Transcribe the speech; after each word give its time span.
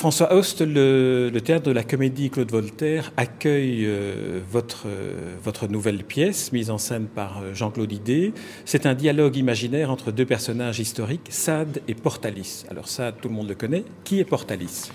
François 0.00 0.32
Host, 0.32 0.62
le, 0.62 1.30
théâtre 1.44 1.66
de 1.66 1.72
la 1.72 1.82
comédie 1.82 2.30
Claude 2.30 2.50
Voltaire 2.50 3.12
accueille 3.18 3.84
euh, 3.84 4.40
votre, 4.50 4.84
euh, 4.86 5.36
votre 5.44 5.68
nouvelle 5.68 6.04
pièce 6.04 6.52
mise 6.52 6.70
en 6.70 6.78
scène 6.78 7.04
par 7.04 7.42
euh, 7.42 7.52
Jean-Claude 7.52 7.92
Idé. 7.92 8.32
C'est 8.64 8.86
un 8.86 8.94
dialogue 8.94 9.36
imaginaire 9.36 9.90
entre 9.90 10.10
deux 10.10 10.24
personnages 10.24 10.80
historiques, 10.80 11.26
Sade 11.28 11.82
et 11.86 11.92
Portalis. 11.92 12.64
Alors 12.70 12.88
Sade, 12.88 13.16
tout 13.20 13.28
le 13.28 13.34
monde 13.34 13.50
le 13.50 13.54
connaît. 13.54 13.84
Qui 14.02 14.20
est 14.20 14.24
Portalis? 14.24 14.90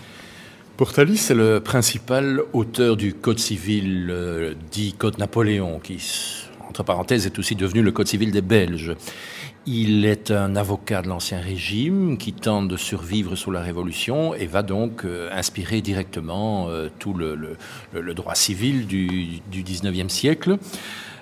Portalis 0.75 1.27
est 1.29 1.35
le 1.35 1.59
principal 1.59 2.41
auteur 2.53 2.97
du 2.97 3.13
Code 3.13 3.37
civil 3.37 4.11
dit 4.71 4.93
Code 4.93 5.19
Napoléon, 5.19 5.77
qui, 5.77 6.01
entre 6.67 6.81
parenthèses, 6.81 7.27
est 7.27 7.37
aussi 7.37 7.53
devenu 7.53 7.83
le 7.83 7.91
Code 7.91 8.07
civil 8.07 8.31
des 8.31 8.41
Belges. 8.41 8.95
Il 9.67 10.05
est 10.05 10.29
un 10.29 10.55
avocat 10.55 11.01
de 11.01 11.07
l'Ancien 11.07 11.39
Régime 11.39 12.19
qui 12.19 12.33
tente 12.33 12.67
de 12.67 12.77
survivre 12.77 13.35
sous 13.35 13.49
la 13.49 13.61
Révolution 13.61 14.35
et 14.35 14.45
va 14.45 14.61
donc 14.61 15.05
euh, 15.05 15.27
inspirer 15.31 15.81
directement 15.81 16.69
euh, 16.69 16.87
tout 16.99 17.15
le, 17.15 17.57
droit 18.13 18.35
civil 18.35 18.85
du, 18.85 19.41
du 19.49 19.63
19e 19.63 20.09
siècle. 20.09 20.57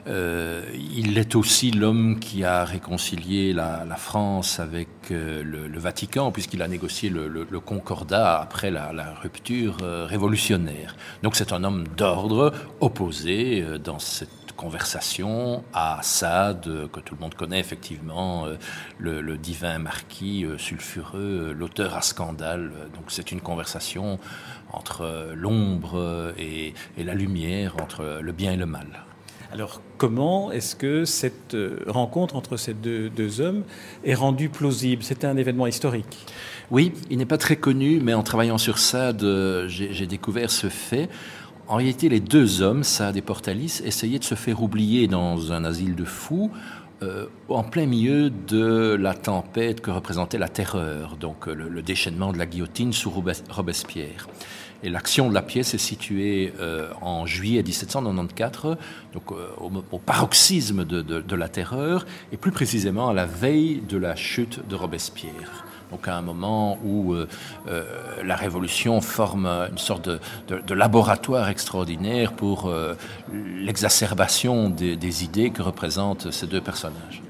Euh, 0.08 0.62
il 0.98 1.18
est 1.18 1.36
aussi 1.36 1.72
l'homme 1.72 2.20
qui 2.20 2.44
a 2.44 2.66
réconcilié 2.66 3.54
la, 3.54 3.86
France 3.96 4.60
avec 4.60 4.90
le, 5.10 5.80
Vatican, 5.80 6.34
puisqu'il 6.34 6.62
a 6.62 6.68
négocié 6.68 7.10
le, 7.10 7.60
concordat 7.62 8.41
après 8.41 8.72
la, 8.72 8.91
la 8.91 9.13
rupture 9.13 9.78
révolutionnaire. 9.80 10.98
Donc 11.22 11.38
c'est 11.38 11.54
un 11.54 11.63
homme 11.63 11.85
d'ordre 11.96 12.52
opposé 12.82 13.63
dans 13.82 14.00
cette 14.00 14.43
conversation 14.55 15.63
à 15.73 15.99
Sade, 16.01 16.90
que 16.91 16.99
tout 16.99 17.15
le 17.15 17.21
monde 17.21 17.35
connaît 17.35 17.59
effectivement, 17.59 18.46
euh, 18.46 18.55
le, 18.99 19.37
divin 19.37 19.79
marquis 19.79 20.45
euh, 20.45 20.57
sulfureux, 20.57 21.54
l'auteur 21.57 21.95
à 21.95 22.01
scandale. 22.01 22.71
Donc 22.95 23.05
c'est 23.07 23.32
une 23.32 23.41
conversation 23.41 24.20
entre 24.71 25.34
l'ombre 25.35 26.34
et, 26.37 26.73
la 26.98 27.13
lumière, 27.13 27.76
entre 27.82 28.20
le 28.21 28.32
bien 28.32 28.54
et 28.54 28.57
le 28.57 28.65
mal. 28.65 28.87
Alors 29.51 29.82
comment 29.98 30.51
est-ce 30.51 30.76
que 30.76 31.05
cette 31.05 31.54
euh, 31.54 31.84
rencontre 31.85 32.35
entre 32.35 32.57
ces 32.57 32.73
deux, 32.73 33.10
deux 33.12 33.40
hommes 33.40 33.63
est 34.04 34.15
rendue 34.15 34.49
plausible? 34.49 35.04
C'était 35.04 35.27
un 35.27 35.38
événement 35.38 35.67
historique. 35.67 36.26
Oui, 36.71 36.91
il 37.12 37.20
n'est 37.20 37.27
pas 37.27 37.38
très 37.38 37.57
connu, 37.57 37.99
mais 38.01 38.15
en 38.15 38.23
travaillant 38.23 38.57
sur 38.57 38.79
Sade, 38.79 39.23
j'ai 39.67 40.07
découvert 40.07 40.49
ce 40.49 40.70
fait. 40.70 41.07
En 41.68 41.78
réalité, 41.78 42.10
les 42.10 42.20
deux 42.20 42.62
hommes, 42.62 42.84
Saad 42.84 43.16
et 43.16 43.22
Portalis, 43.22 43.82
essayaient 43.86 44.20
de 44.20 44.24
se 44.24 44.36
faire 44.36 44.62
oublier 44.62 45.08
dans 45.08 45.54
un 45.54 45.64
asile 45.64 45.96
de 45.96 46.04
fous 46.04 46.52
euh, 47.02 47.28
en 47.50 47.64
plein 47.64 47.86
milieu 47.86 48.30
de 48.30 48.96
la 49.00 49.14
tempête 49.14 49.82
que 49.82 49.91
représentait 49.91 50.38
la 50.38 50.50
terreur, 50.50 51.16
donc 51.18 51.48
euh, 51.48 51.54
le, 51.54 51.82
déchaînement 51.82 52.32
de 52.32 52.38
la 52.38 52.46
guillotine 52.46 52.94
sous 52.94 53.12
Robespierre. 53.50 54.28
Et 54.84 54.90
l'action 54.90 55.30
de 55.30 55.34
la 55.34 55.41
pièce 55.41 55.74
est 55.74 55.80
située 55.80 56.54
euh, 56.60 56.90
en 57.02 57.26
juillet 57.26 57.64
1794, 57.64 58.78
donc 59.14 59.32
au, 59.32 60.00
paroxysme 60.00 60.84
de, 60.86 61.36
la 61.36 61.48
terreur, 61.48 62.06
et 62.32 62.38
plus 62.38 62.52
précisément 62.52 63.10
à 63.10 63.14
la 63.14 63.26
veille 63.26 63.82
de 63.88 63.98
la 63.98 64.16
chute 64.16 64.68
de 64.68 64.75
Robespierre 64.75 65.66
donc 65.94 66.08
à 66.08 66.18
un 66.18 66.24
moment 66.24 66.80
où 66.84 67.13
euh, 67.13 67.28
euh, 67.68 67.84
la 68.24 68.36
Révolution 68.36 69.00
forme 69.00 69.46
une 69.46 69.78
sorte 69.78 70.09
de, 70.09 70.74
laboratoire 70.74 71.50
extraordinaire 71.50 72.34
pour 72.34 72.66
euh, 72.66 72.95
l'exacerbation 73.31 74.69
des, 74.69 75.23
idées 75.23 75.51
que 75.51 75.62
représentent 75.62 76.31
ces 76.31 76.47
deux 76.47 76.62
personnages. 76.62 77.22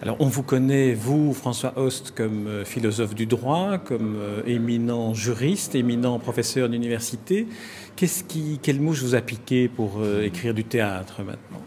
Alors, 0.00 0.16
on 0.18 0.26
vous 0.26 0.42
connaît, 0.42 0.94
vous, 0.94 1.34
François 1.34 1.74
Host, 1.76 2.14
comme 2.16 2.64
philosophe 2.64 3.14
du 3.14 3.26
droit, 3.26 3.78
comme 3.78 4.18
éminent 4.46 5.12
juriste, 5.14 5.74
éminent 5.74 6.18
professeur 6.18 6.68
d'université. 6.68 7.46
Qu'est-ce 7.96 8.24
qui, 8.24 8.58
quelle 8.62 8.80
mouche 8.80 9.02
vous 9.02 9.14
a 9.14 9.20
piqué 9.20 9.68
pour 9.68 10.00
écrire 10.22 10.52
du 10.52 10.64
théâtre 10.64 11.22
maintenant? 11.22 11.62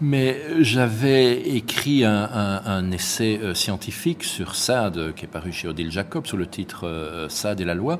Mais 0.00 0.36
j'avais 0.60 1.40
écrit 1.40 2.04
un, 2.04 2.90
essai 2.90 3.38
euh, 3.42 3.54
scientifique 3.54 4.24
sur 4.24 4.56
Sade, 4.56 5.14
qui 5.14 5.24
est 5.24 5.28
paru 5.28 5.52
chez 5.52 5.68
Odile 5.68 5.90
Jacob, 5.90 6.26
sous 6.26 6.36
le 6.36 6.46
titre 6.46 6.86
euh, 6.86 7.28
Sade 7.28 7.60
et 7.60 7.64
la 7.64 7.74
loi. 7.74 7.98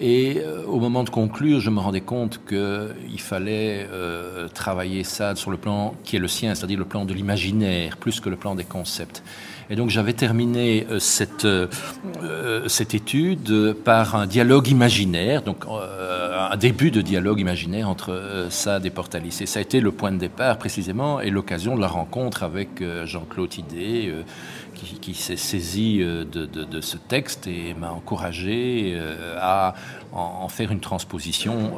Et 0.00 0.38
euh, 0.38 0.64
au 0.66 0.78
moment 0.78 1.04
de 1.04 1.10
conclure, 1.10 1.60
je 1.60 1.70
me 1.70 1.80
rendais 1.80 2.00
compte 2.00 2.40
qu'il 2.48 3.20
fallait 3.20 3.88
travailler 4.54 5.04
Sade 5.04 5.36
sur 5.36 5.50
le 5.50 5.56
plan 5.56 5.94
qui 6.04 6.16
est 6.16 6.20
le 6.20 6.28
sien, 6.28 6.54
c'est-à-dire 6.54 6.78
le 6.78 6.84
plan 6.84 7.04
de 7.04 7.14
l'imaginaire, 7.14 7.96
plus 7.96 8.20
que 8.20 8.28
le 8.28 8.36
plan 8.36 8.54
des 8.54 8.64
concepts. 8.64 9.22
Et 9.70 9.76
donc 9.76 9.90
j'avais 9.90 10.14
terminé 10.14 10.86
euh, 10.90 10.98
cette, 10.98 11.44
euh, 11.44 11.66
euh, 12.22 12.68
cette 12.68 12.94
étude 12.94 13.74
par 13.84 14.14
un 14.14 14.26
dialogue 14.26 14.68
imaginaire, 14.68 15.42
donc 15.42 15.64
un 16.50 16.56
début 16.56 16.90
de 16.90 17.00
dialogue 17.00 17.40
imaginaire 17.40 17.88
entre 17.88 18.46
Sade 18.50 18.86
et 18.86 18.90
Portalis. 18.90 19.38
Et 19.40 19.46
ça 19.46 19.58
a 19.58 19.62
été 19.62 19.80
le 19.80 19.92
point 19.92 20.12
de 20.12 20.18
départ 20.18 20.58
précisément 20.58 21.20
et 21.20 21.30
l'occasion 21.30 21.76
de 21.76 21.80
la 21.80 21.88
rencontre 21.88 22.42
avec 22.42 22.82
Jean-Claude 23.04 23.54
Idé, 23.58 24.14
qui, 24.74 24.98
qui 24.98 25.14
s'est 25.14 25.36
saisi 25.36 25.98
de, 25.98 26.80
ce 26.80 26.96
texte 26.96 27.46
et 27.46 27.74
m'a 27.74 27.90
encouragé 27.90 28.98
à 29.38 29.74
en, 30.12 30.48
faire 30.48 30.72
une 30.72 30.80
transposition 30.80 31.76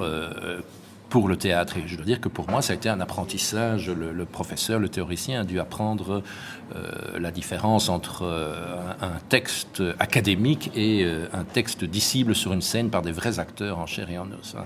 pour 1.10 1.28
le 1.28 1.36
théâtre. 1.36 1.76
Et 1.76 1.82
je 1.86 1.96
dois 1.96 2.06
dire 2.06 2.20
que 2.20 2.28
pour 2.28 2.48
moi, 2.48 2.62
ça 2.62 2.72
a 2.72 2.76
été 2.76 2.88
un 2.88 3.00
apprentissage. 3.00 3.90
Le, 3.90 4.24
professeur, 4.24 4.78
le 4.78 4.88
théoricien 4.88 5.40
a 5.40 5.44
dû 5.44 5.60
apprendre 5.60 6.22
euh, 6.74 7.18
la 7.18 7.30
différence 7.32 7.88
entre 7.88 8.22
euh, 8.22 8.54
un, 9.02 9.18
texte 9.28 9.82
académique 9.98 10.70
et 10.74 11.04
euh, 11.04 11.26
un 11.32 11.44
texte 11.44 11.84
dissible 11.84 12.34
sur 12.34 12.52
une 12.52 12.62
scène 12.62 12.88
par 12.88 13.02
des 13.02 13.12
vrais 13.12 13.38
acteurs 13.38 13.78
en 13.78 13.86
chair 13.86 14.08
et 14.08 14.18
en 14.18 14.26
os. 14.26 14.54
Hein. 14.56 14.64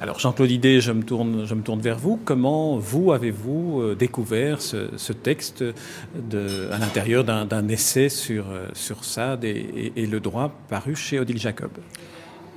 Alors 0.00 0.18
Jean-Claude 0.18 0.50
Idé, 0.50 0.80
je 0.80 0.92
me, 0.92 1.02
tourne, 1.02 1.80
vers 1.80 1.98
vous. 1.98 2.18
Comment 2.24 2.78
vous 2.78 3.12
avez-vous 3.12 3.94
découvert 3.98 4.62
ce, 4.62 5.12
texte 5.12 5.62
à 5.62 6.78
l'intérieur 6.78 7.22
d'un 7.22 7.68
essai 7.68 8.08
sur, 8.08 8.46
sur 8.72 9.04
Sade 9.04 9.44
et, 9.44 9.92
le 10.10 10.18
droit 10.18 10.54
paru 10.70 10.96
chez 10.96 11.20
Odile 11.20 11.36
Jacob? 11.36 11.72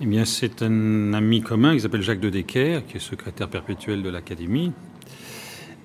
Eh 0.02 0.06
bien, 0.06 0.26
c'est 0.26 0.62
un 0.62 1.14
ami 1.14 1.42
commun 1.42 1.74
qui 1.74 1.81
s'appelle 1.81 2.02
Jacques 2.02 2.20
de 2.20 2.30
Decker, 2.30 2.86
qui 2.88 2.98
est 2.98 3.00
secrétaire 3.00 3.50
perpétuel 3.50 4.02
de 4.04 4.09
l'Académie, 4.09 4.72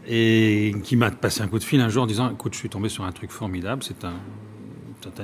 et 0.07 0.75
qui 0.83 0.97
m'a 0.97 1.11
passé 1.11 1.43
un 1.43 1.49
coup 1.49 1.59
de 1.59 1.65
fil 1.65 1.81
un 1.81 1.89
jour 1.89 2.05
en 2.05 2.07
disant 2.07 2.31
Écoute, 2.31 2.55
je 2.55 2.59
suis 2.59 2.71
tombé 2.71 2.89
sur 2.89 3.05
un 3.05 3.13
truc 3.13 3.31
formidable. 3.31 3.83
C'est 3.83 4.05
un, 4.05 4.15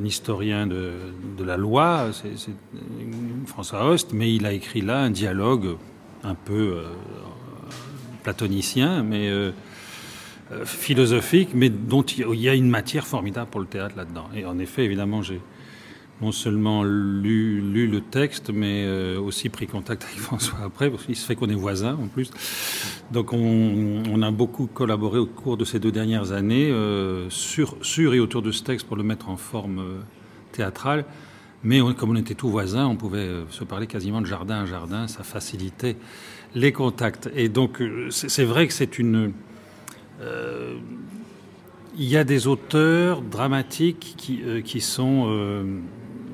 historien 0.05 0.67
de, 0.67 0.93
de 1.37 1.45
la 1.45 1.57
loi, 1.57 2.11
c'est 2.13 2.53
François 3.47 3.87
Host, 3.87 4.13
mais 4.13 4.35
il 4.35 4.47
a 4.47 4.53
écrit 4.53 4.81
là 4.81 4.99
un 4.99 5.11
dialogue 5.11 5.77
un 6.25 6.35
peu 6.35 6.79
euh, 6.79 6.83
platonicien, 8.23 9.03
mais 9.03 9.29
euh, 9.29 9.53
euh, 10.53 10.65
philosophique, 10.65 11.51
mais 11.55 11.69
dont 11.69 12.03
il 12.03 12.41
y 12.41 12.49
a 12.49 12.55
une 12.55 12.69
matière 12.69 13.07
formidable 13.07 13.51
pour 13.51 13.61
le 13.61 13.67
théâtre 13.67 13.97
là-dedans. 13.97 14.29
Et 14.35 14.45
en 14.45 14.59
effet, 14.59 14.85
évidemment, 14.85 15.23
j'ai 15.23 15.41
non 16.21 16.33
seulement 16.33 16.85
lu, 16.85 17.61
lu 17.61 17.87
le 17.87 18.01
texte, 18.01 18.51
mais 18.51 18.85
euh, 18.87 19.21
aussi 19.21 19.49
pris 19.49 19.67
contact 19.67 20.05
avec 20.05 20.17
François 20.19 20.61
après, 20.65 20.91
parce 20.91 21.05
qu'il 21.05 21.17
se 21.17 21.27
fait 21.27 21.35
qu'on 21.35 21.49
est 21.49 21.55
voisins 21.55 21.99
en 22.01 22.07
plus. 22.07 22.31
Donc 23.13 23.33
on, 23.33 24.23
a 24.23 24.31
beaucoup 24.31 24.67
collaboré 24.67 25.19
au 25.19 25.27
cours 25.27 25.57
de 25.57 25.65
ces 25.65 25.79
deux 25.79 25.93
dernières 25.93 26.33
années 26.33 26.71
euh, 26.71 27.29
sur, 27.31 27.77
sur 27.83 28.15
et 28.15 28.21
autour 28.21 28.43
de 28.43 28.53
ce 28.53 28.63
texte 28.63 28.87
pour 28.87 28.97
le 28.97 29.03
mettre 29.03 29.29
en 29.29 29.37
forme 29.37 29.79
euh, 29.81 30.01
théâtrale. 30.53 31.05
Mais 31.63 31.81
comme 31.95 32.11
on 32.11 32.17
était 32.17 32.35
tous 32.35 32.51
voisins, 32.51 32.87
on 32.87 32.97
pouvait 32.97 33.31
se 33.49 33.65
parler 33.65 33.87
quasiment 33.87 34.21
de 34.21 34.27
jardin 34.27 34.63
à 34.63 34.67
jardin, 34.67 35.09
ça 35.09 35.23
facilitait 35.23 35.97
les 36.55 36.73
contacts. 36.73 37.31
Et 37.35 37.49
donc 37.49 37.83
c'est 38.11 38.45
vrai 38.45 38.67
que 38.67 38.75
c'est 38.75 38.99
une... 38.99 39.33
il 41.97 42.05
y 42.05 42.19
a 42.19 42.25
des 42.25 42.47
auteurs 42.49 43.23
dramatiques 43.23 44.13
qui, 44.19 44.43
qui 44.63 44.83
sont 44.83 45.27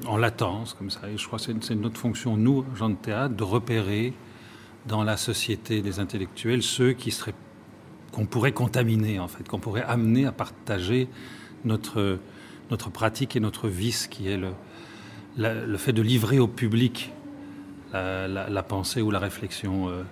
en 0.07 0.17
latence, 0.17 0.75
comme 0.75 0.91
ça. 0.91 1.09
Et 1.09 1.17
je 1.17 1.27
crois 1.27 1.39
que 1.39 1.45
c'est 1.61 1.75
notre 1.75 1.99
fonction, 1.99 2.37
nous, 2.37 2.65
gens 2.77 2.91
de 2.91 2.95
théâtre, 2.95 3.35
de 3.35 3.43
repérer 3.43 4.13
dans 4.87 5.05
la 5.05 5.17
société 5.17 5.83
des 5.83 6.01
intellectuels 6.01 6.63
ceux 6.63 6.93
qui 6.93 7.11
seraient 7.11 7.35
qu'on 8.13 8.27
pourrait 8.27 8.53
contaminer, 8.53 9.21
en 9.21 9.29
fait, 9.29 9.47
qu'on 9.49 9.61
pourrait 9.61 9.85
amener 9.85 10.27
à 10.27 10.33
partager 10.33 11.09
notre, 11.65 12.19
notre 12.71 12.91
pratique 12.91 13.37
et 13.37 13.41
notre 13.41 13.69
vice, 13.69 14.09
qui 14.09 14.29
est 14.29 14.37
le, 14.37 14.51
le 15.37 15.77
fait 15.77 15.93
de 15.93 16.03
livrer 16.03 16.41
au 16.41 16.49
public 16.49 17.13
la, 17.93 18.63
pensée 18.63 19.03
ou 19.03 19.11
la 19.11 19.19
réflexion 19.19 19.89
euh, 19.89 20.03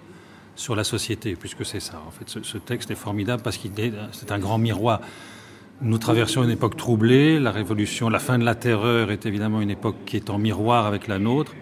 sur 0.57 0.75
la 0.75 0.85
société, 0.85 1.37
puisque 1.37 1.65
c'est 1.65 1.81
ça. 1.81 2.03
En 2.07 2.11
fait, 2.11 2.29
ce, 2.29 2.43
ce, 2.43 2.59
texte 2.59 2.91
est 2.91 2.97
formidable 2.97 3.43
parce 3.43 3.57
qu'il 3.57 3.73
c'est 4.13 4.33
un 4.33 4.39
grand 4.39 4.59
miroir. 4.59 5.01
Nous 5.81 5.99
traversons 5.99 6.43
une 6.43 6.51
époque 6.51 6.77
troublée. 6.77 7.39
La 7.39 7.53
révolution, 7.53 8.09
la 8.09 8.19
fin 8.19 8.37
de 8.37 8.45
la 8.45 8.57
terreur 8.57 9.13
est 9.13 9.27
évidemment 9.27 9.61
une 9.61 9.71
époque 9.71 9.95
qui 10.07 10.17
est 10.17 10.29
en 10.29 10.37
miroir 10.37 10.87
avec 10.87 11.07
la 11.07 11.21
nôtre. 11.21 11.55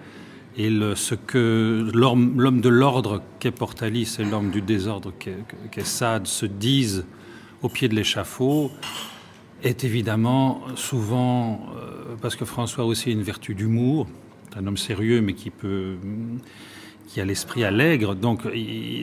Et 0.56 0.70
ce 0.94 1.14
que 1.14 1.86
l'homme 1.92 2.62
de 2.62 2.68
l'ordre 2.70 3.20
qu'est 3.40 3.50
Portalis 3.50 4.16
et 4.18 4.24
l'homme 4.24 4.50
du 4.50 4.62
désordre 4.62 5.12
qu'est 5.18 5.84
Sade 5.84 6.26
se 6.26 6.46
disent 6.46 7.04
au 7.60 7.68
pied 7.68 7.88
de 7.88 7.94
l'échafaud 7.94 8.70
est 9.62 9.84
évidemment 9.84 10.62
souvent, 10.76 11.66
euh, 11.76 12.14
parce 12.22 12.36
que 12.36 12.46
François 12.46 12.84
a 12.84 12.86
aussi 12.86 13.12
une 13.12 13.22
vertu 13.22 13.54
d'humour, 13.54 14.06
un 14.56 14.66
homme 14.66 14.78
sérieux, 14.78 15.20
mais 15.20 15.34
qui 15.34 15.50
peut 15.50 15.96
qui 17.06 17.20
a 17.20 17.24
l'esprit 17.24 17.64
allègre. 17.64 18.14
Donc 18.14 18.42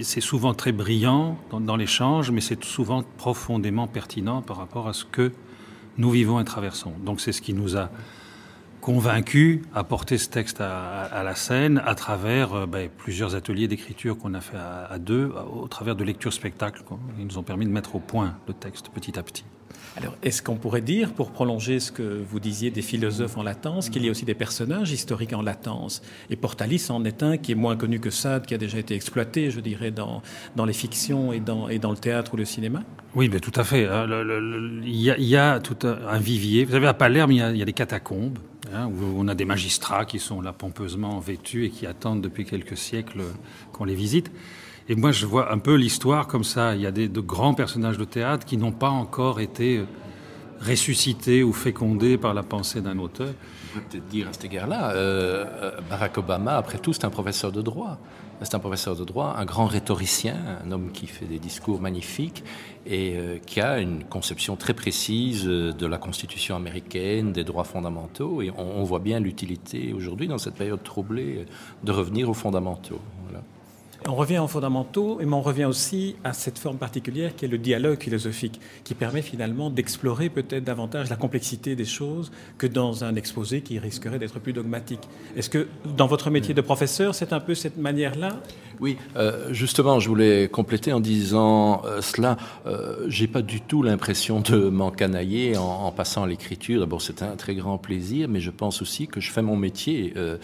c'est 0.01 0.21
souvent 0.21 0.53
très 0.53 0.71
brillant 0.71 1.37
dans, 1.51 1.75
l'échange, 1.75 2.31
mais 2.31 2.41
c'est 2.41 2.63
souvent 2.63 3.03
profondément 3.17 3.87
pertinent 3.87 4.41
par 4.41 4.57
rapport 4.57 4.87
à 4.87 4.93
ce 4.93 5.05
que 5.05 5.31
nous 5.97 6.11
vivons 6.11 6.39
et 6.39 6.43
traversons. 6.43 6.93
Donc 7.05 7.21
c'est 7.21 7.31
ce 7.31 7.41
qui 7.41 7.53
nous 7.53 7.77
a 7.77 7.89
convaincus 8.81 9.61
à 9.73 9.85
porter 9.85 10.17
ce 10.17 10.27
texte 10.27 10.59
à, 10.59 11.23
la 11.23 11.35
scène 11.35 11.81
à 11.85 11.95
travers 11.95 12.53
euh, 12.53 12.65
ben, 12.65 12.89
plusieurs 12.89 13.33
ateliers 13.33 13.69
d'écriture 13.69 14.17
qu'on 14.17 14.33
a 14.33 14.41
fait 14.41 14.57
à, 14.57 14.97
deux, 14.99 15.31
au 15.53 15.69
travers 15.69 15.95
de 15.95 16.03
lectures 16.03 16.33
spectacles. 16.33 16.83
Ils 17.17 17.25
nous 17.25 17.37
ont 17.37 17.43
permis 17.43 17.65
de 17.65 17.71
mettre 17.71 17.95
au 17.95 17.99
point 17.99 18.35
le 18.45 18.53
texte 18.53 18.89
petit 18.89 19.17
à 19.17 19.23
petit. 19.23 19.45
Alors, 19.95 20.15
est-ce 20.23 20.41
qu'on 20.41 20.55
pourrait 20.55 20.81
dire, 20.81 21.13
pour 21.13 21.31
prolonger 21.31 21.79
ce 21.79 21.91
que 21.91 22.23
vous 22.27 22.39
disiez 22.39 22.71
des 22.71 22.81
philosophes 22.81 23.37
en 23.37 23.43
latence, 23.43 23.89
qu'il 23.89 24.03
y 24.03 24.07
a 24.07 24.11
aussi 24.11 24.25
des 24.25 24.33
personnages 24.33 24.91
historiques 24.91 25.33
en 25.33 25.43
latence? 25.43 26.01
Et 26.31 26.35
Portalis 26.35 26.87
en 26.89 27.05
est 27.05 27.21
un 27.21 27.37
qui 27.37 27.51
est 27.51 27.55
moins 27.55 27.77
connu 27.77 27.99
que 27.99 28.09
Sade, 28.09 28.45
qui 28.45 28.55
a 28.55 28.57
déjà 28.57 28.79
été 28.79 28.95
exploité, 28.95 29.51
je 29.51 29.59
dirais, 29.59 29.91
dans, 29.91 30.23
dans 30.55 30.65
les 30.65 30.73
fictions 30.73 31.31
et 31.31 31.39
dans, 31.39 31.69
et 31.69 31.77
dans 31.77 31.91
le 31.91 31.97
théâtre 31.97 32.33
ou 32.33 32.37
le 32.37 32.45
cinéma? 32.45 32.81
Oui, 33.15 33.29
mais 33.31 33.39
tout 33.39 33.51
à 33.55 33.63
fait. 33.63 33.85
Hein. 33.85 34.07
Il 34.83 34.95
y, 34.95 35.37
a, 35.37 35.59
tout 35.59 35.77
un 35.85 36.17
vivier. 36.17 36.65
Vous 36.65 36.71
savez, 36.71 36.87
à 36.87 36.95
Palerme, 36.95 37.31
il 37.31 37.37
y 37.37 37.61
a, 37.61 37.65
des 37.65 37.73
catacombes, 37.73 38.39
hein, 38.73 38.87
où 38.87 39.13
on 39.15 39.27
a 39.27 39.35
des 39.35 39.45
magistrats 39.45 40.05
qui 40.05 40.17
sont 40.17 40.41
là 40.41 40.53
pompeusement 40.53 41.19
vêtus 41.19 41.65
et 41.65 41.69
qui 41.69 41.85
attendent 41.85 42.21
depuis 42.21 42.45
quelques 42.45 42.77
siècles 42.77 43.21
qu'on 43.71 43.85
les 43.85 43.95
visite. 43.95 44.31
Et 44.89 44.95
moi, 44.95 45.11
je 45.11 45.25
vois 45.25 45.51
un 45.51 45.59
peu 45.59 45.75
l'histoire 45.75 46.27
comme 46.27 46.43
ça. 46.43 46.75
Il 46.75 46.81
y 46.81 46.85
a 46.85 46.91
des, 46.91 47.07
de 47.07 47.21
grands 47.21 47.53
personnages 47.53 47.97
de 47.97 48.03
théâtre 48.03 48.45
qui 48.45 48.57
n'ont 48.57 48.73
pas 48.73 48.89
encore 48.89 49.39
été 49.39 49.77
euh, 49.77 49.85
ressuscités 50.59 51.41
ou 51.41 51.53
fécondés 51.53 52.17
par 52.17 52.33
la 52.33 52.43
pensée 52.43 52.81
d'un 52.81 52.99
auteur. 52.99 53.29
Je 53.73 53.79
peux 53.79 53.85
peut-être 53.85 54.07
dire 54.09 54.27
à 54.27 54.33
cet 54.33 54.43
égard-là, 54.43 54.91
euh, 54.91 55.45
euh, 55.61 55.71
Barack 55.89 56.17
Obama, 56.17 56.57
après 56.57 56.79
tout, 56.79 56.91
c'est 56.91 57.05
un 57.05 57.09
professeur 57.09 57.53
de 57.53 57.61
droit. 57.61 57.97
C'est 58.41 58.55
un 58.55 58.59
professeur 58.59 58.97
de 58.97 59.05
droit, 59.05 59.35
un 59.37 59.45
grand 59.45 59.67
rhétoricien, 59.67 60.35
un 60.65 60.71
homme 60.73 60.91
qui 60.91 61.07
fait 61.07 61.25
des 61.25 61.39
discours 61.39 61.79
magnifiques 61.79 62.43
et 62.85 63.15
qui 63.45 63.61
a 63.61 63.79
une 63.79 64.03
conception 64.03 64.57
très 64.57 64.73
précise 64.73 65.45
de 65.45 65.85
la 65.85 65.97
Constitution 65.97 66.57
américaine, 66.57 67.31
des 67.31 67.45
droits 67.45 67.63
fondamentaux. 67.63 68.41
Et 68.41 68.51
on, 68.57 68.81
on 68.81 68.83
voit 68.83 68.99
bien 68.99 69.21
l'utilité 69.21 69.93
aujourd'hui, 69.93 70.27
dans 70.27 70.39
cette 70.39 70.55
période 70.55 70.83
troublée, 70.83 71.45
de 71.85 71.91
revenir 71.93 72.27
aux 72.29 72.33
fondamentaux. 72.33 72.99
Voilà. 73.23 73.43
On 74.09 74.15
revient 74.15 74.39
aux 74.39 74.47
fondamentaux, 74.47 75.19
mais 75.23 75.33
on 75.33 75.41
revient 75.41 75.63
aussi 75.63 76.17
à 76.25 76.33
cette 76.33 76.59
forme 76.59 76.77
particulière 76.77 77.35
qui 77.35 77.45
est 77.45 77.47
le 77.47 77.57
dialogue 77.57 78.01
philosophique, 78.01 78.59
qui 78.83 78.95
permet 78.95 79.21
finalement 79.21 79.69
d'explorer 79.69 80.29
peut-être 80.29 80.65
davantage 80.65 81.09
la 81.09 81.15
complexité 81.15 81.75
des 81.75 81.85
choses 81.85 82.29
que 82.57 82.67
dans 82.67 83.05
un 83.05 83.15
exposé 83.15 83.61
qui 83.61 83.79
risquerait 83.79 84.19
d'être 84.19 84.39
plus 84.39 84.51
dogmatique. 84.51 84.99
Est-ce 85.37 85.49
que 85.49 85.67
dans 85.97 86.07
votre 86.07 86.29
métier 86.29 86.53
de 86.53 86.61
professeur, 86.61 87.15
c'est 87.15 87.31
un 87.31 87.39
peu 87.39 87.55
cette 87.55 87.77
manière-là? 87.77 88.41
Oui, 88.79 88.97
euh, 89.15 89.53
justement, 89.53 89.99
je 89.99 90.09
voulais 90.09 90.49
compléter 90.49 90.91
en 90.91 90.99
disant 90.99 91.83
euh, 91.85 92.01
cela. 92.01 92.37
Euh, 92.65 93.05
J'ai 93.07 93.27
pas 93.27 93.41
du 93.41 93.61
tout 93.61 93.83
l'impression 93.83 94.41
de 94.41 94.67
m'encanailler 94.67 95.55
en, 95.55 95.63
en 95.63 95.91
passant 95.91 96.23
à 96.23 96.27
l'écriture. 96.27 96.81
D'abord, 96.81 97.01
c'est 97.01 97.21
un 97.21 97.35
très 97.37 97.55
grand 97.55 97.77
plaisir, 97.77 98.27
mais 98.27 98.41
je 98.41 98.49
pense 98.49 98.81
aussi 98.81 99.07
que 99.07 99.21
je 99.21 99.31
fais 99.31 99.43
mon 99.43 99.55
métier. 99.55 100.13
Euh, 100.17 100.37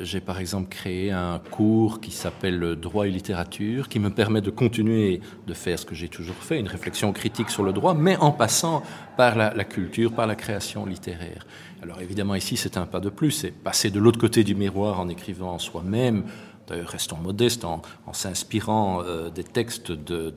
j'ai 0.00 0.20
par 0.20 0.38
exemple 0.38 0.68
créé 0.68 1.10
un 1.10 1.40
cours 1.50 2.00
qui 2.00 2.12
s'appelle 2.12 2.59
le 2.60 2.76
droit 2.76 3.06
et 3.06 3.10
littérature, 3.10 3.88
qui 3.88 3.98
me 3.98 4.10
permet 4.10 4.42
de 4.42 4.50
continuer 4.50 5.20
de 5.46 5.54
faire 5.54 5.78
ce 5.78 5.86
que 5.86 5.94
j'ai 5.94 6.08
toujours 6.08 6.36
fait, 6.36 6.60
une 6.60 6.68
réflexion 6.68 7.12
critique 7.12 7.50
sur 7.50 7.64
le 7.64 7.72
droit, 7.72 7.94
mais 7.94 8.16
en 8.16 8.30
passant 8.30 8.82
par 9.16 9.34
la, 9.36 9.64
culture, 9.64 10.12
par 10.12 10.26
la 10.26 10.36
création 10.36 10.86
littéraire. 10.86 11.46
Alors 11.82 12.00
évidemment 12.02 12.34
ici 12.34 12.56
c'est 12.56 12.76
un 12.76 12.86
pas 12.86 13.00
de 13.00 13.08
plus, 13.08 13.30
c'est 13.30 13.50
passer 13.50 13.90
de 13.90 13.98
l'autre 13.98 14.18
côté 14.18 14.44
du 14.44 14.54
miroir 14.54 15.00
en 15.00 15.08
écrivant 15.08 15.58
soi-même, 15.58 16.24
restons 16.70 17.16
modestes 17.16 17.64
en, 17.64 17.82
s'inspirant 18.12 19.02
euh, 19.02 19.30
des 19.30 19.44
textes 19.44 19.92
de, 19.92 20.32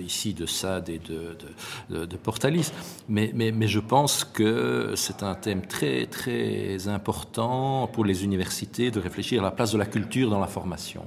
ici 0.00 0.34
de 0.34 0.46
Sade 0.46 0.88
et 0.88 0.98
de, 0.98 2.16
Portalis. 2.16 2.72
Mais, 3.08 3.30
mais, 3.34 3.52
mais, 3.52 3.68
je 3.68 3.80
pense 3.80 4.24
que 4.24 4.94
c'est 4.96 5.22
un 5.22 5.34
thème 5.34 5.62
très 5.62 6.06
très 6.06 6.88
important 6.88 7.88
pour 7.92 8.04
les 8.04 8.24
universités 8.24 8.90
de 8.90 9.00
réfléchir 9.00 9.40
à 9.40 9.44
la 9.44 9.50
place 9.50 9.72
de 9.72 9.78
la 9.78 9.86
culture 9.86 10.30
dans 10.30 10.40
la 10.40 10.46
formation 10.46 11.04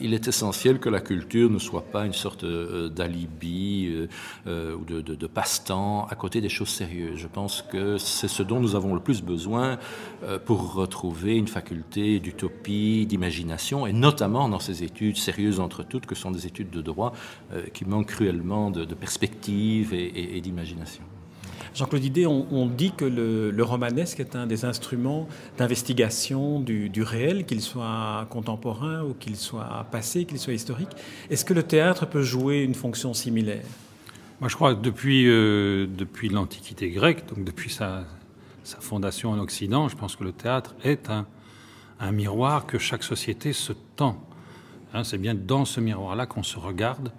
il 0.00 0.14
est 0.14 0.28
essentiel 0.28 0.78
que 0.78 0.88
la 0.88 1.00
culture 1.00 1.50
ne 1.50 1.58
soit 1.58 1.84
pas 1.84 2.06
une 2.06 2.12
sorte 2.12 2.44
euh, 2.44 2.88
d'alibi 2.88 3.88
euh, 3.90 4.06
euh, 4.46 4.76
ou 4.76 4.84
de, 4.84 5.26
passe-temps 5.26 6.06
à 6.06 6.14
côté 6.14 6.40
des 6.40 6.48
choses 6.48 6.68
sérieuses. 6.68 7.18
Je 7.18 7.28
pense 7.28 7.62
que 7.62 7.98
c'est 7.98 8.28
ce 8.28 8.42
dont 8.42 8.60
nous 8.60 8.74
avons 8.74 8.94
le 8.94 9.00
plus 9.00 9.22
besoin 9.22 9.78
pour 10.44 10.74
retrouver 10.74 11.36
une 11.36 11.48
faculté 11.48 12.18
d'utopie, 12.18 13.06
d'imagination, 13.06 13.86
et 13.86 13.92
notamment 13.92 14.48
dans 14.48 14.58
ces 14.58 14.82
études 14.82 15.16
sérieuses 15.16 15.60
entre 15.60 15.82
toutes 15.82 16.06
que 16.06 16.14
sont 16.14 16.30
des 16.30 16.46
études 16.46 16.70
de 16.70 16.82
droit 16.82 17.12
qui 17.72 17.84
manquent 17.84 18.08
cruellement 18.08 18.70
de, 18.70 18.84
perspective 18.94 19.94
et 19.94 20.40
d'imagination. 20.40 21.04
Jean-Claude 21.74 22.04
Idé, 22.04 22.26
on, 22.26 22.66
dit 22.66 22.92
que 22.96 23.04
le, 23.04 23.62
romanesque 23.62 24.20
est 24.20 24.34
un 24.34 24.46
des 24.46 24.64
instruments 24.64 25.28
d'investigation 25.56 26.60
du, 26.60 27.02
réel, 27.02 27.44
qu'il 27.46 27.60
soit 27.60 28.26
contemporain 28.30 29.02
ou 29.02 29.14
qu'il 29.14 29.36
soit 29.36 29.86
passé, 29.90 30.24
qu'il 30.24 30.38
soit 30.38 30.52
historique. 30.52 30.90
Est-ce 31.30 31.44
que 31.44 31.54
le 31.54 31.62
théâtre 31.62 32.06
peut 32.06 32.22
jouer 32.22 32.62
une 32.62 32.74
fonction 32.74 33.14
similaire? 33.14 33.64
Moi, 34.40 34.48
je 34.48 34.56
crois 34.56 34.74
que 34.74 34.80
depuis, 34.80 35.28
euh, 35.28 35.86
depuis 35.86 36.28
l'Antiquité 36.28 36.90
grecque, 36.90 37.26
donc 37.28 37.44
depuis 37.44 37.70
sa, 37.70 38.04
fondation 38.80 39.30
en 39.32 39.38
Occident, 39.38 39.88
je 39.88 39.96
pense 39.96 40.16
que 40.16 40.24
le 40.24 40.32
théâtre 40.32 40.74
est 40.82 41.08
un, 41.10 41.26
miroir 42.12 42.66
que 42.66 42.78
chaque 42.78 43.02
société 43.02 43.52
se 43.52 43.72
tend. 43.96 44.24
Hein, 44.94 45.04
c'est 45.04 45.18
bien 45.18 45.34
dans 45.34 45.64
ce 45.64 45.80
miroir-là 45.80 46.26
qu'on 46.26 46.42
se 46.42 46.58
regarde 46.58 47.12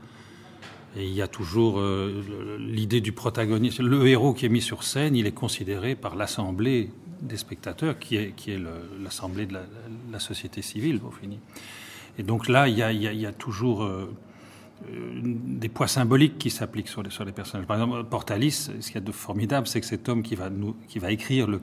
il 0.95 1.13
y 1.13 1.21
a 1.21 1.27
toujours 1.27 1.79
euh, 1.79 2.57
l'idée 2.59 3.01
du 3.01 3.11
protagoniste. 3.11 3.79
Le 3.79 4.07
héros 4.07 4.33
qui 4.33 4.45
est 4.45 4.49
mis 4.49 4.61
sur 4.61 4.83
scène, 4.83 5.15
il 5.15 5.25
est 5.25 5.31
considéré 5.31 5.95
par 5.95 6.15
l'assemblée 6.15 6.89
des 7.21 7.37
spectateurs, 7.37 7.99
qui 7.99 8.17
est, 8.17 8.33
qui 8.35 8.51
est 8.51 8.59
l'assemblée 9.01 9.45
de 9.45 9.53
la, 10.11 10.19
société 10.19 10.61
civile, 10.61 10.99
au 11.05 11.11
fini. 11.11 11.39
Et 12.17 12.23
donc 12.23 12.49
là, 12.49 12.67
il 12.67 12.77
y 12.77 12.83
a, 12.83 12.91
il 12.91 13.01
y 13.01 13.25
a, 13.25 13.31
toujours 13.31 13.83
euh, 13.83 14.11
euh, 14.91 15.21
des 15.23 15.69
poids 15.69 15.87
symboliques 15.87 16.37
qui 16.37 16.49
s'appliquent 16.49 16.89
sur 16.89 17.03
les, 17.03 17.09
sur 17.09 17.23
les 17.23 17.31
personnages. 17.31 17.67
Par 17.67 17.77
exemple, 17.77 18.03
Portalis, 18.05 18.51
ce 18.51 18.85
qu'il 18.85 18.95
y 18.95 18.97
a 18.97 19.01
de 19.01 19.11
formidable, 19.11 19.67
c'est 19.67 19.79
que 19.79 19.87
cet 19.87 20.09
homme 20.09 20.23
qui 20.23 20.35
va, 20.35 20.49
nous, 20.49 20.75
qui 20.87 20.99
va 20.99 21.11
écrire 21.11 21.47
le, 21.47 21.61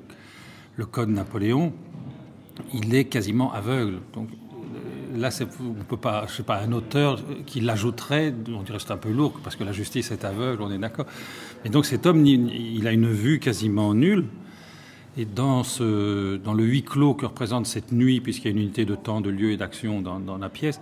le 0.76 0.87
code 0.87 1.11
Napoléon, 1.11 1.73
il 2.73 2.95
est 2.95 3.05
quasiment 3.05 3.52
aveugle. 3.52 3.99
Là, 5.15 5.31
on 5.61 5.85
peut 5.85 5.97
pas, 5.97 6.27
je 6.29 6.35
sais 6.35 6.43
pas, 6.43 6.61
un 6.61 6.73
auteur 6.73 7.21
qui 7.47 7.61
l'ajouterait, 7.61 8.35
on 8.49 8.62
dirait 8.62 8.79
c'est 8.79 8.93
un 8.93 8.97
peu 8.97 9.11
lourd 9.11 9.41
parce 9.43 9.57
que 9.57 9.65
la 9.65 9.73
justice 9.73 10.11
est 10.11 10.25
aveugle, 10.25 10.62
on 10.62 10.71
est 10.71 10.79
d'accord. 10.79 11.07
Mais 11.65 11.71
donc 11.71 11.87
cet 11.87 12.07
homme, 12.07 12.25
il, 12.25 12.87
a 12.87 12.93
une 12.93 13.11
vue 13.11 13.38
quasiment 13.38 13.95
nulle. 13.95 14.27
Et 15.17 15.25
dans, 15.25 15.65
ce, 15.65 16.37
dans 16.37 16.55
le 16.55 16.62
huis 16.62 16.85
clos 16.85 17.15
que 17.15 17.27
représente 17.27 17.67
cette 17.67 17.91
nuit, 17.91 18.21
puisqu'il 18.21 18.45
y 18.45 18.49
a 18.49 18.50
une 18.53 18.62
unité 18.62 18.85
de 18.85 18.95
temps, 18.95 19.21
de 19.21 19.31
lieu 19.31 19.50
et 19.50 19.57
d'action 19.57 20.00
dans, 20.00 20.38
la 20.38 20.49
pièce, 20.49 20.81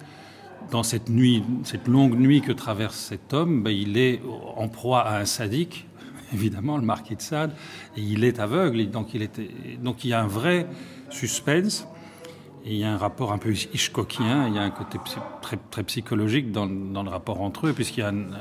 dans 0.71 0.83
cette 0.83 1.09
nuit, 1.09 1.43
cette 1.65 1.89
longue 1.89 2.19
nuit 2.19 2.43
que 2.43 2.53
traverse 2.53 2.97
cet 2.97 3.33
homme, 3.33 3.63
ben, 3.63 3.71
il 3.71 3.97
est 3.97 4.21
en 4.57 4.69
proie 4.69 5.01
à 5.01 5.21
un 5.21 5.25
sadique, 5.25 5.87
évidemment, 6.35 6.77
le 6.77 6.85
marquis 6.85 7.17
de 7.17 7.23
Sade, 7.23 7.53
et 7.97 8.03
il 8.03 8.25
est 8.25 8.39
aveugle. 8.39 8.91
donc, 8.91 9.15
il 9.15 9.23
était, 9.23 9.49
donc 9.83 10.05
il 10.05 10.11
y 10.11 10.13
a 10.13 10.23
un 10.23 10.27
vrai 10.27 10.67
suspense 11.09 11.89
il 12.67 12.77
y 12.77 12.85
a 12.85 12.93
un 12.93 12.97
rapport 12.97 13.33
un 13.33 13.39
peu 13.39 13.53
Hitchcockien, 13.53 14.49
il 14.49 14.55
y 14.55 14.59
a 14.59 14.63
un 14.63 14.71
côté 14.71 14.99
très, 15.41 15.57
très, 15.71 15.83
psychologique 15.85 16.51
dans, 16.51 16.67
dans, 16.67 17.03
le 17.03 17.11
rapport 17.11 17.41
entre 17.41 17.69
eux, 17.69 17.73
puisqu'il 17.73 18.01
y 18.01 18.03
a 18.03 18.09
euh, 18.09 18.33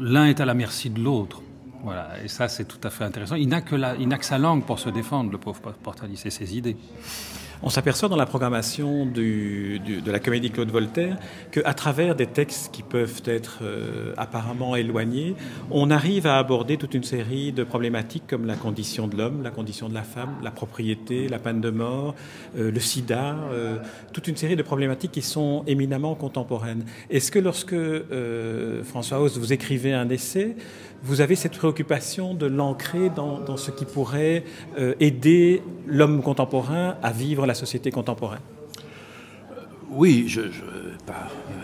l'un 0.00 0.26
est 0.26 0.40
à 0.40 0.44
la 0.44 0.54
merci 0.54 0.90
de 0.90 1.00
l'autre. 1.00 1.42
Voilà, 1.82 2.22
et 2.22 2.28
ça 2.28 2.48
c'est 2.48 2.66
tout 2.66 2.78
à 2.84 2.90
fait 2.90 3.04
intéressant. 3.04 3.34
Il 3.34 3.48
n'a 3.48 3.60
que, 3.60 3.74
que 3.74 4.24
sa 4.24 4.38
langue 4.38 4.64
pour 4.64 4.78
se 4.78 4.88
défendre, 4.88 5.32
le 5.32 5.38
pauvre 5.38 5.60
Portalis, 5.82 6.22
et 6.24 6.30
ses 6.30 6.56
idées. 6.56 6.76
On 7.64 7.68
s'aperçoit 7.68 8.08
dans 8.08 8.16
la 8.16 8.26
programmation 8.26 9.06
de 9.06 10.10
la 10.10 10.18
comédie 10.18 10.50
Claude 10.50 10.72
Voltaire 10.72 11.16
qu'à 11.52 11.74
travers 11.74 12.16
des 12.16 12.26
textes 12.26 12.72
qui 12.72 12.82
peuvent 12.82 13.22
être 13.24 13.60
euh, 13.62 14.14
apparemment 14.16 14.74
éloignés, 14.74 15.36
on 15.70 15.88
arrive 15.92 16.26
à 16.26 16.38
aborder 16.38 16.76
toute 16.76 16.94
une 16.94 17.04
série 17.04 17.52
de 17.52 17.62
problématiques 17.62 18.24
comme 18.28 18.46
la 18.46 18.56
condition 18.56 19.06
de 19.06 19.16
l'homme, 19.16 19.44
la 19.44 19.52
condition 19.52 19.88
de 19.88 19.94
la 19.94 20.02
femme, 20.02 20.34
la 20.42 20.50
propriété, 20.50 21.28
la 21.28 21.38
peine 21.38 21.60
de 21.60 21.70
mort, 21.70 22.16
euh, 22.58 22.72
le 22.72 22.80
sida, 22.80 23.36
euh, 23.52 23.78
toute 24.12 24.26
une 24.26 24.36
série 24.36 24.56
de 24.56 24.62
problématiques 24.64 25.12
qui 25.12 25.22
sont 25.22 25.62
éminemment 25.68 26.16
contemporaines. 26.16 26.84
Est-ce 27.10 27.30
que 27.30 27.38
lorsque 27.38 27.76
François 28.84 29.20
Hauss, 29.20 29.38
vous 29.38 29.52
écrivez 29.52 29.92
un 29.92 30.08
essai, 30.08 30.56
vous 31.04 31.20
avez 31.20 31.36
cette 31.36 31.56
préoccupation 31.56 32.34
de 32.34 32.46
l'ancrer 32.46 33.08
dans, 33.08 33.56
ce 33.56 33.70
qui 33.70 33.84
pourrait 33.84 34.44
aider 35.00 35.62
l'homme 35.86 36.22
contemporain 36.22 36.96
à 37.02 37.12
vivre 37.12 37.46
la 37.46 37.54
société 37.54 37.90
contemporaine? 37.90 38.40
Oui, 39.90 40.24
je, 40.26 40.40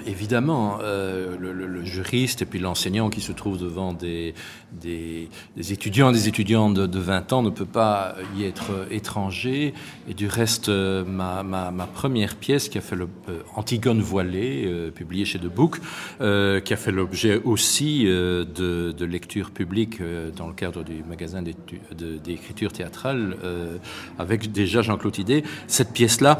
évidemment, 0.08 0.78
euh, 0.82 1.36
le, 1.38 1.84
juriste 1.84 2.42
et 2.42 2.44
puis 2.44 2.58
l'enseignant 2.58 3.08
qui 3.08 3.20
se 3.20 3.32
trouve 3.32 3.58
devant 3.58 3.92
des, 3.92 4.34
des, 4.72 5.28
étudiants, 5.70 6.12
des 6.12 6.28
étudiantes 6.28 6.74
de, 6.74 6.98
20 6.98 7.32
ans 7.32 7.42
ne 7.42 7.50
peut 7.50 7.64
pas 7.64 8.16
y 8.36 8.44
être 8.44 8.86
étranger. 8.90 9.74
Et 10.08 10.14
du 10.14 10.26
reste, 10.26 10.68
euh, 10.68 11.04
ma, 11.04 11.42
ma, 11.42 11.86
première 11.86 12.36
pièce 12.36 12.68
qui 12.68 12.78
a 12.78 12.80
fait 12.80 12.96
le 12.96 13.08
Antigone 13.54 14.00
voilée, 14.00 14.90
publiée 14.94 15.24
chez 15.24 15.38
De 15.38 15.48
Book, 15.48 15.78
qui 16.18 16.24
a 16.24 16.76
fait 16.76 16.92
l'objet 16.92 17.40
aussi 17.44 18.04
de, 18.04 18.44
de, 18.44 19.04
lecture 19.04 19.50
publique 19.50 20.00
dans 20.36 20.46
le 20.46 20.52
cadre 20.52 20.84
du 20.84 21.02
magasin 21.02 21.42
d'écriture 21.42 22.72
théâtrale, 22.72 23.36
avec 24.18 24.52
déjà 24.52 24.82
Jean-Claude 24.82 25.18
Idé, 25.18 25.44
cette 25.66 25.92
pièce-là 25.92 26.38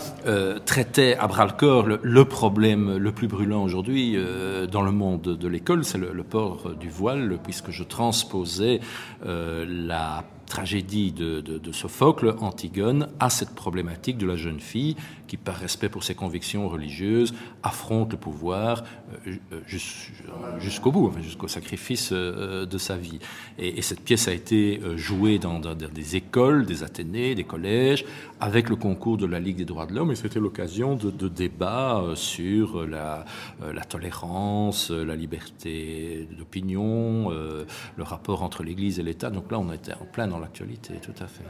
traitait 0.65 1.17
à 1.17 1.27
bras 1.27 1.47
le 1.47 1.53
corps 1.53 1.87
le 1.87 2.25
problème 2.25 2.97
le 2.97 3.13
plus 3.13 3.27
brûlant 3.27 3.58
aujourd'hui 3.63 4.15
euh, 4.17 4.67
dans 4.67 4.83
le 4.83 4.93
monde 4.93 5.23
de 5.23 5.49
l'école, 5.49 5.85
c'est 5.85 5.99
le, 5.99 6.23
port 6.23 6.71
du 6.79 6.89
voile, 6.89 7.39
puisque 7.43 7.71
je 7.71 7.83
transposais 7.83 8.81
euh, 9.27 9.65
la 9.69 10.25
tragédie 10.49 11.13
de, 11.13 11.73
Sophocle, 11.73 12.35
Antigone, 12.41 13.09
à 13.21 13.31
cette 13.31 13.55
problématique 13.55 14.19
de 14.19 14.27
la 14.27 14.37
jeune 14.37 14.61
fille 14.61 14.97
qui, 15.29 15.37
par 15.37 15.57
respect 15.57 15.91
pour 15.91 16.03
ses 16.03 16.15
convictions 16.15 16.69
religieuses, 16.69 17.35
affronte 17.63 18.13
le 18.13 18.19
pouvoir 18.19 18.83
euh, 19.27 19.37
euh, 19.53 20.59
jusqu'au 20.59 20.91
bout, 20.91 21.13
jusqu'au 21.21 21.49
sacrifice 21.49 22.11
euh, 22.13 22.65
de 22.65 22.79
sa 22.79 22.97
vie. 22.97 23.19
Et, 23.59 23.83
cette 23.83 24.01
pièce 24.01 24.27
a 24.29 24.33
été 24.33 24.81
jouée 24.97 25.39
dans, 25.39 25.61
des 25.61 26.17
écoles, 26.17 26.67
des 26.67 26.83
athénées, 26.83 27.35
des 27.35 27.45
collèges, 27.45 28.05
avec 28.41 28.69
le 28.69 28.77
concours 28.77 29.17
de 29.17 29.27
la 29.27 29.41
Ligue 29.41 29.57
des 29.57 29.65
droits 29.65 29.87
de 29.87 29.95
l'homme, 29.95 30.11
et 30.11 30.17
c'était 30.17 30.41
l'occasion 30.41 30.95
de, 30.95 31.29
débats 31.29 32.03
sur 32.15 32.87
la, 32.87 33.25
la, 33.63 33.85
tolérance, 33.85 34.91
la 34.91 35.15
liberté 35.15 36.29
d'opinion, 36.37 37.31
le 37.31 38.03
rapport 38.03 38.43
entre 38.43 38.63
l'Église 38.63 38.99
et 38.99 39.03
l'État. 39.03 39.31
Donc 39.31 39.51
là, 39.51 39.59
on 39.59 39.73
était 39.73 39.93
en 39.95 40.07
plein 40.07 40.27
dans 40.27 40.38
l'actualité, 40.41 40.95
tout 41.03 41.23
à 41.23 41.27
fait. 41.27 41.45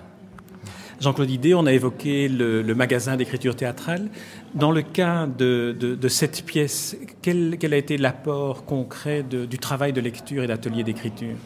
Jean-Claude 1.01 1.31
Idé, 1.31 1.55
on 1.55 1.67
a 1.67 1.73
évoqué 1.73 2.29
le, 2.29 2.75
magasin 2.75 3.17
d'écriture 3.17 3.55
théâtrale. 3.55 4.09
Dans 4.55 4.73
le 4.73 4.83
cas 4.83 5.27
de, 5.27 5.97
cette 6.09 6.45
pièce, 6.45 6.97
quel, 7.23 7.57
a 7.63 7.77
été 7.77 7.97
l'apport 7.97 8.65
concret 8.65 9.23
du 9.23 9.59
travail 9.59 9.93
de 9.93 10.01
lecture 10.01 10.43
et 10.43 10.47
d'atelier 10.47 10.83
d'écriture? 10.83 11.37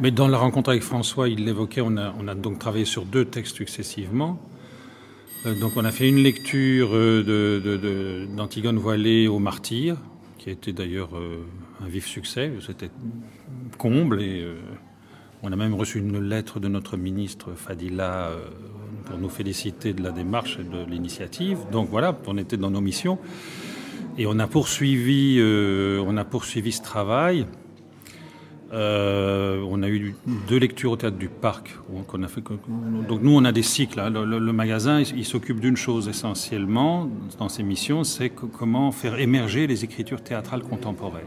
Mais 0.00 0.10
dans 0.10 0.28
la 0.28 0.38
rencontre 0.38 0.70
avec 0.70 0.82
François, 0.82 1.28
il 1.28 1.44
l'évoquait, 1.44 1.80
on 1.80 1.96
a, 1.96 2.34
donc 2.34 2.58
travaillé 2.58 2.84
sur 2.84 3.04
deux 3.04 3.24
textes 3.24 3.56
successivement. 3.56 4.38
Euh, 5.46 5.58
donc 5.58 5.72
on 5.76 5.84
a 5.84 5.90
fait 5.90 6.08
une 6.08 6.22
lecture 6.22 6.90
euh, 6.92 8.26
d'Antigone 8.34 8.78
Voilée 8.78 9.26
au 9.28 9.38
Martyr, 9.38 9.96
qui 10.38 10.50
a 10.50 10.52
été 10.52 10.72
d'ailleurs 10.72 11.16
euh, 11.16 11.44
un 11.82 11.88
vif 11.88 12.06
succès. 12.06 12.52
C'était 12.66 12.90
comble 13.78 14.20
et 14.20 14.46
on 15.42 15.52
a 15.52 15.56
même 15.56 15.74
reçu 15.74 15.98
une 15.98 16.20
lettre 16.20 16.60
de 16.60 16.68
notre 16.68 16.96
ministre 16.96 17.52
Fadila 17.54 18.28
euh, 18.28 18.48
pour 19.04 19.18
nous 19.18 19.28
féliciter 19.28 19.92
de 19.92 20.02
la 20.02 20.10
démarche 20.10 20.58
et 20.60 20.64
de 20.64 20.84
l'initiative. 20.90 21.58
Donc 21.70 21.88
voilà, 21.90 22.16
on 22.26 22.36
était 22.38 22.56
dans 22.56 22.70
nos 22.70 22.80
missions. 22.80 23.18
Et 24.18 24.26
on 24.26 24.38
a 24.38 24.46
poursuivi, 24.46 25.36
euh, 25.38 26.02
on 26.06 26.16
a 26.16 26.24
poursuivi 26.24 26.72
ce 26.72 26.82
travail. 26.82 27.46
Euh, 28.72 29.64
on 29.70 29.82
a 29.82 29.88
eu 29.88 30.16
deux 30.48 30.58
lectures 30.58 30.92
au 30.92 30.96
théâtre 30.96 31.16
du 31.16 31.28
Parc. 31.28 31.70
qu'on 32.08 32.22
a 32.22 32.28
fait, 32.28 32.42
donc 33.08 33.22
nous, 33.22 33.36
on 33.36 33.44
a 33.44 33.52
des 33.52 33.62
cycles. 33.62 34.00
Hein. 34.00 34.10
Le, 34.10 34.52
magasin, 34.52 35.00
il, 35.00 35.24
s'occupe 35.24 35.60
d'une 35.60 35.76
chose 35.76 36.08
essentiellement 36.08 37.08
dans 37.38 37.48
ses 37.48 37.62
missions, 37.62 38.02
c'est 38.02 38.30
comment 38.30 38.90
faire 38.90 39.18
émerger 39.20 39.68
les 39.68 39.84
écritures 39.84 40.20
théâtrales 40.20 40.62
contemporaines. 40.62 41.26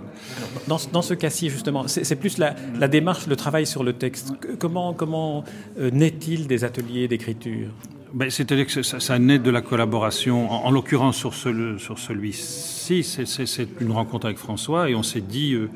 Dans, 0.67 0.77
dans 0.91 1.01
ce 1.01 1.13
cas-ci, 1.13 1.49
justement, 1.49 1.87
c'est 1.87 2.15
plus 2.17 2.37
la, 2.37 2.87
démarche, 2.87 3.27
le 3.27 3.37
travail 3.37 3.65
sur 3.65 3.83
le 3.83 3.93
texte. 3.93 4.33
Comment, 4.59 4.93
comment 4.93 5.45
euh, 5.79 5.91
naît-il 5.91 6.47
des 6.47 6.65
ateliers 6.65 7.07
d'écriture? 7.07 7.69
Ben, 8.13 8.29
C'est-à-dire 8.29 8.65
que 8.65 8.81
ça, 8.81 9.19
naît 9.19 9.39
de 9.39 9.51
la 9.51 9.61
collaboration. 9.61 10.51
En, 10.51 10.71
l'occurrence, 10.71 11.15
sur, 11.15 11.33
ce, 11.33 11.77
sur 11.77 11.99
celui-ci, 11.99 13.03
c'est 13.03 13.67
une 13.79 13.91
rencontre 13.91 14.25
avec 14.25 14.39
François 14.39 14.89
et 14.89 14.95
on 14.95 15.03
s'est 15.03 15.21
dit... 15.21 15.53
Euh, 15.53 15.69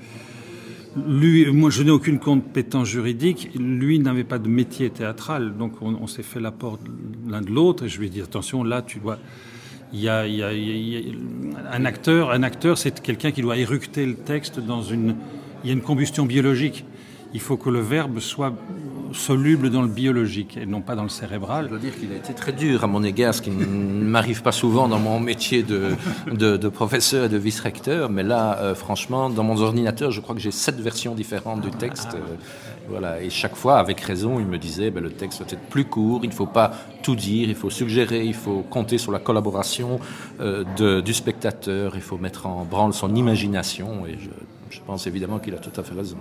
lui, 0.95 1.51
moi, 1.51 1.69
je 1.69 1.81
n'ai 1.83 1.91
aucune 1.91 2.19
compétence 2.19 2.87
juridique. 2.87 3.49
Lui 3.55 3.99
n'avait 3.99 4.23
pas 4.23 4.37
de 4.37 4.47
métier 4.47 4.89
théâtral, 4.89 5.57
donc 5.57 5.81
on, 5.81 6.07
s'est 6.07 6.23
fait 6.23 6.39
l'apport 6.39 6.79
l'un 7.27 7.41
de 7.41 7.49
l'autre. 7.49 7.85
Et 7.85 7.89
je 7.89 7.99
lui 7.99 8.07
ai 8.07 8.09
dit 8.09 8.21
attention, 8.21 8.63
là, 8.63 8.81
tu 8.81 8.99
dois. 8.99 9.17
Il 9.91 9.99
y 9.99 10.09
a, 10.09 10.23
un 11.71 11.85
acteur. 11.85 12.31
Un 12.31 12.43
acteur, 12.43 12.77
c'est 12.77 13.01
quelqu'un 13.01 13.31
qui 13.31 13.41
doit 13.41 13.57
éructer 13.57 14.05
le 14.05 14.15
texte 14.15 14.59
dans 14.59 14.81
une. 14.81 15.15
Il 15.63 15.67
y 15.67 15.69
a 15.71 15.73
une 15.73 15.81
combustion 15.81 16.25
biologique. 16.25 16.85
Il 17.33 17.39
faut 17.39 17.57
que 17.57 17.69
le 17.69 17.79
verbe 17.79 18.19
soit 18.19 18.53
soluble 19.13 19.69
dans 19.69 19.81
le 19.81 19.87
biologique 19.87 20.57
et 20.57 20.65
non 20.65 20.81
pas 20.81 20.95
dans 20.95 21.03
le 21.03 21.09
cérébral. 21.09 21.65
Je 21.65 21.69
dois 21.69 21.79
dire 21.79 21.97
qu'il 21.97 22.11
a 22.11 22.15
été 22.15 22.33
très 22.33 22.51
dur 22.51 22.83
à 22.83 22.87
mon 22.87 23.03
égard, 23.03 23.33
ce 23.33 23.41
qui 23.41 23.51
ne 23.51 23.65
m'arrive 23.65 24.41
pas 24.41 24.51
souvent 24.51 24.87
dans 24.87 24.99
mon 24.99 25.19
métier 25.19 25.63
de, 25.63 25.95
de, 26.31 26.69
professeur 26.69 27.25
et 27.25 27.29
de 27.29 27.37
vice-recteur. 27.37 28.09
Mais 28.09 28.23
là, 28.23 28.57
euh, 28.59 28.75
franchement, 28.75 29.29
dans 29.29 29.43
mon 29.43 29.59
ordinateur, 29.59 30.11
je 30.11 30.21
crois 30.21 30.35
que 30.35 30.41
j'ai 30.41 30.51
sept 30.51 30.79
versions 30.79 31.15
différentes 31.15 31.61
du 31.61 31.71
texte. 31.71 32.15
Euh, 32.15 32.35
voilà. 32.89 33.21
Et 33.21 33.29
chaque 33.29 33.55
fois, 33.55 33.79
avec 33.79 33.99
raison, 34.01 34.39
il 34.39 34.45
me 34.45 34.57
disait 34.57 34.91
ben, 34.91 35.03
le 35.03 35.11
texte 35.11 35.39
doit 35.39 35.47
être 35.51 35.69
plus 35.69 35.85
court, 35.85 36.21
il 36.23 36.29
ne 36.29 36.33
faut 36.33 36.45
pas 36.45 36.71
tout 37.01 37.15
dire, 37.15 37.47
il 37.49 37.55
faut 37.55 37.69
suggérer, 37.69 38.25
il 38.25 38.33
faut 38.33 38.65
compter 38.69 38.97
sur 38.97 39.11
la 39.11 39.19
collaboration 39.19 39.99
euh, 40.41 41.01
du 41.01 41.13
spectateur, 41.13 41.93
il 41.95 42.01
faut 42.01 42.17
mettre 42.17 42.45
en 42.45 42.65
branle 42.65 42.93
son 42.93 43.13
imagination. 43.15 44.05
Je 44.73 44.79
pense 44.81 45.05
évidemment 45.05 45.37
qu'il 45.37 45.53
a 45.53 45.57
tout 45.57 45.79
à 45.79 45.83
fait 45.83 45.93
raison. 45.93 46.17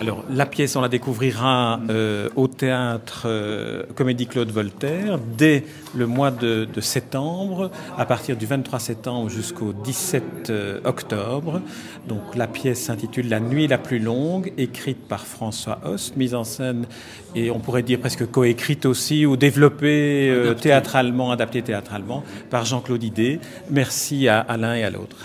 Alors, 0.00 0.22
la 0.30 0.44
pièce, 0.46 0.76
on 0.76 0.82
la 0.82 0.88
découvrira 0.88 1.80
euh, 1.88 2.28
au 2.36 2.46
théâtre 2.46 3.22
euh, 3.26 3.84
Comédie 3.94 4.26
Claude 4.26 4.50
Voltaire 4.50 5.18
dès 5.38 5.64
le 5.94 6.06
mois 6.06 6.30
de, 6.30 6.66
septembre, 6.80 7.70
à 7.96 8.04
partir 8.04 8.36
du 8.36 8.46
23 8.46 8.78
septembre 8.80 9.30
jusqu'au 9.30 9.72
17 9.72 10.50
euh, 10.50 10.80
octobre. 10.84 11.62
Donc, 12.06 12.20
la 12.34 12.46
pièce 12.46 12.80
s'intitule 12.80 13.28
La 13.28 13.40
nuit 13.40 13.66
la 13.66 13.78
plus 13.78 13.98
longue, 13.98 14.52
écrite 14.58 15.06
par 15.08 15.26
François 15.26 15.80
Host, 15.84 16.16
mise 16.16 16.34
en 16.34 16.44
scène 16.44 16.86
et 17.34 17.50
on 17.50 17.60
pourrait 17.60 17.82
dire 17.82 18.00
presque 18.00 18.28
coécrite 18.30 18.86
aussi 18.86 19.24
ou 19.24 19.36
développée 19.36 20.34
théâtralement, 20.60 21.30
adaptée 21.30 21.62
théâtralement 21.62 22.24
par 22.50 22.64
Jean-Claude 22.64 23.04
Idé. 23.04 23.38
Merci 23.70 24.28
à 24.28 24.56
l'un 24.56 24.74
et 24.74 24.82
à 24.82 24.90
l'autre. 24.90 25.16